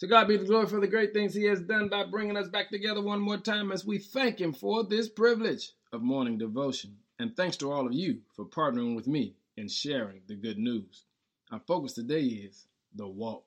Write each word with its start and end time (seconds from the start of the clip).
To 0.00 0.06
God 0.06 0.28
be 0.28 0.36
the 0.36 0.44
glory 0.44 0.66
for 0.66 0.78
the 0.78 0.86
great 0.86 1.14
things 1.14 1.32
He 1.32 1.44
has 1.44 1.60
done 1.60 1.88
by 1.88 2.04
bringing 2.04 2.36
us 2.36 2.48
back 2.48 2.68
together 2.68 3.00
one 3.00 3.20
more 3.20 3.38
time 3.38 3.72
as 3.72 3.86
we 3.86 3.96
thank 3.96 4.38
Him 4.38 4.52
for 4.52 4.84
this 4.84 5.08
privilege 5.08 5.72
of 5.90 6.02
morning 6.02 6.36
devotion. 6.36 6.98
And 7.18 7.34
thanks 7.34 7.56
to 7.58 7.72
all 7.72 7.86
of 7.86 7.94
you 7.94 8.20
for 8.34 8.44
partnering 8.44 8.94
with 8.94 9.06
me 9.06 9.36
in 9.56 9.68
sharing 9.68 10.20
the 10.26 10.34
good 10.34 10.58
news. 10.58 11.04
Our 11.50 11.60
focus 11.60 11.94
today 11.94 12.24
is 12.24 12.66
the 12.94 13.06
walk. 13.06 13.44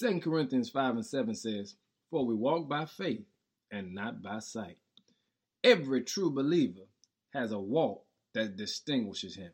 2 0.00 0.18
Corinthians 0.18 0.68
5 0.68 0.96
and 0.96 1.06
7 1.06 1.32
says, 1.36 1.76
For 2.10 2.26
we 2.26 2.34
walk 2.34 2.68
by 2.68 2.86
faith 2.86 3.26
and 3.70 3.94
not 3.94 4.20
by 4.20 4.40
sight. 4.40 4.78
Every 5.62 6.02
true 6.02 6.32
believer 6.32 6.88
has 7.34 7.52
a 7.52 7.60
walk 7.60 8.04
that 8.34 8.56
distinguishes 8.56 9.36
him. 9.36 9.52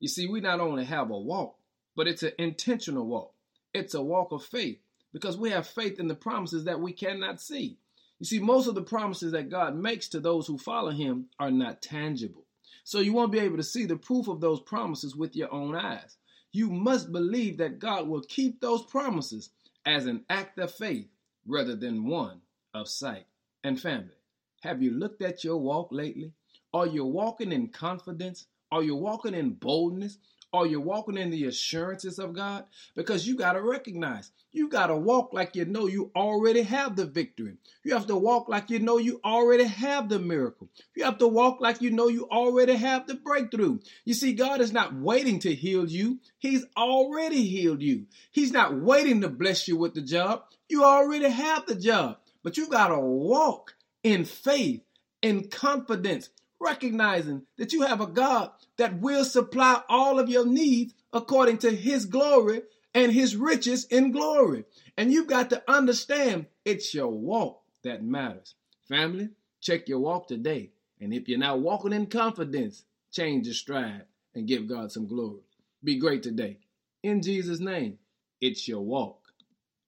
You 0.00 0.08
see, 0.08 0.26
we 0.26 0.40
not 0.40 0.60
only 0.60 0.86
have 0.86 1.10
a 1.10 1.18
walk, 1.18 1.58
but 1.94 2.08
it's 2.08 2.22
an 2.22 2.32
intentional 2.38 3.06
walk. 3.06 3.34
It's 3.74 3.92
a 3.92 4.00
walk 4.00 4.32
of 4.32 4.42
faith 4.44 4.78
because 5.12 5.36
we 5.36 5.50
have 5.50 5.66
faith 5.66 6.00
in 6.00 6.08
the 6.08 6.14
promises 6.14 6.64
that 6.64 6.80
we 6.80 6.92
cannot 6.92 7.40
see. 7.40 7.78
You 8.18 8.26
see, 8.26 8.38
most 8.38 8.68
of 8.68 8.74
the 8.74 8.82
promises 8.82 9.32
that 9.32 9.50
God 9.50 9.76
makes 9.76 10.08
to 10.08 10.20
those 10.20 10.46
who 10.46 10.56
follow 10.56 10.90
Him 10.90 11.26
are 11.38 11.50
not 11.50 11.82
tangible. 11.82 12.46
So 12.84 13.00
you 13.00 13.12
won't 13.12 13.32
be 13.32 13.38
able 13.38 13.56
to 13.56 13.62
see 13.62 13.84
the 13.84 13.96
proof 13.96 14.28
of 14.28 14.40
those 14.40 14.60
promises 14.60 15.14
with 15.14 15.36
your 15.36 15.52
own 15.52 15.74
eyes. 15.74 16.16
You 16.52 16.70
must 16.70 17.12
believe 17.12 17.58
that 17.58 17.78
God 17.78 18.08
will 18.08 18.22
keep 18.22 18.60
those 18.60 18.82
promises 18.84 19.50
as 19.86 20.06
an 20.06 20.24
act 20.28 20.58
of 20.58 20.72
faith 20.72 21.08
rather 21.46 21.74
than 21.76 22.06
one 22.06 22.40
of 22.74 22.88
sight. 22.88 23.26
And 23.64 23.80
family, 23.80 24.16
have 24.62 24.82
you 24.82 24.92
looked 24.92 25.22
at 25.22 25.44
your 25.44 25.56
walk 25.56 25.88
lately? 25.90 26.32
Are 26.74 26.86
you 26.86 27.04
walking 27.04 27.52
in 27.52 27.68
confidence? 27.68 28.46
Are 28.72 28.82
you 28.82 28.96
walking 28.96 29.34
in 29.34 29.50
boldness? 29.50 30.16
Are 30.54 30.66
you 30.66 30.80
walking 30.80 31.18
in 31.18 31.28
the 31.28 31.44
assurances 31.44 32.18
of 32.18 32.32
God? 32.32 32.64
Because 32.94 33.26
you 33.26 33.36
got 33.36 33.52
to 33.52 33.60
recognize, 33.62 34.32
you 34.50 34.70
got 34.70 34.86
to 34.86 34.96
walk 34.96 35.34
like 35.34 35.54
you 35.54 35.66
know 35.66 35.86
you 35.86 36.10
already 36.16 36.62
have 36.62 36.96
the 36.96 37.04
victory. 37.04 37.58
You 37.84 37.92
have 37.92 38.06
to 38.06 38.16
walk 38.16 38.48
like 38.48 38.70
you 38.70 38.78
know 38.78 38.96
you 38.96 39.20
already 39.24 39.64
have 39.64 40.08
the 40.08 40.18
miracle. 40.18 40.70
You 40.96 41.04
have 41.04 41.18
to 41.18 41.28
walk 41.28 41.60
like 41.60 41.82
you 41.82 41.90
know 41.90 42.08
you 42.08 42.26
already 42.30 42.74
have 42.74 43.06
the 43.06 43.14
breakthrough. 43.14 43.78
You 44.06 44.14
see, 44.14 44.32
God 44.32 44.62
is 44.62 44.72
not 44.72 44.94
waiting 44.94 45.38
to 45.40 45.54
heal 45.54 45.86
you, 45.86 46.20
He's 46.38 46.64
already 46.74 47.46
healed 47.46 47.82
you. 47.82 48.06
He's 48.30 48.52
not 48.52 48.74
waiting 48.74 49.20
to 49.20 49.28
bless 49.28 49.68
you 49.68 49.76
with 49.76 49.92
the 49.92 50.02
job. 50.02 50.44
You 50.70 50.82
already 50.82 51.28
have 51.28 51.66
the 51.66 51.74
job. 51.74 52.16
But 52.42 52.56
you 52.56 52.68
got 52.68 52.88
to 52.88 52.98
walk 52.98 53.74
in 54.02 54.24
faith, 54.24 54.80
in 55.20 55.48
confidence, 55.48 56.30
recognizing 56.62 57.42
that 57.58 57.72
you 57.72 57.82
have 57.82 58.00
a 58.00 58.06
God 58.06 58.50
that 58.78 59.00
will 59.00 59.24
supply 59.24 59.82
all 59.88 60.18
of 60.18 60.28
your 60.28 60.46
needs 60.46 60.94
according 61.12 61.58
to 61.58 61.70
his 61.70 62.06
glory 62.06 62.62
and 62.94 63.12
his 63.12 63.36
riches 63.36 63.84
in 63.86 64.12
glory. 64.12 64.64
And 64.96 65.12
you've 65.12 65.26
got 65.26 65.50
to 65.50 65.62
understand 65.70 66.46
it's 66.64 66.94
your 66.94 67.08
walk 67.08 67.62
that 67.84 68.02
matters. 68.02 68.54
Family, 68.88 69.30
check 69.60 69.88
your 69.88 69.98
walk 69.98 70.28
today. 70.28 70.70
And 71.00 71.12
if 71.12 71.28
you're 71.28 71.38
not 71.38 71.60
walking 71.60 71.92
in 71.92 72.06
confidence, 72.06 72.84
change 73.10 73.46
your 73.46 73.54
stride 73.54 74.04
and 74.34 74.46
give 74.46 74.68
God 74.68 74.92
some 74.92 75.06
glory. 75.06 75.40
Be 75.82 75.98
great 75.98 76.22
today. 76.22 76.58
In 77.02 77.22
Jesus' 77.22 77.60
name, 77.60 77.98
it's 78.40 78.68
your 78.68 78.82
walk. 78.82 79.18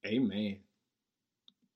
Amen. 0.06 0.64